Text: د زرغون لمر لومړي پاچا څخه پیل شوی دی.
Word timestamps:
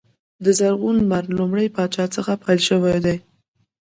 د 0.43 0.45
زرغون 0.59 0.95
لمر 1.01 1.23
لومړي 1.37 1.67
پاچا 1.75 2.05
څخه 2.15 2.33
پیل 2.43 2.59
شوی 2.69 2.97
دی. 3.05 3.17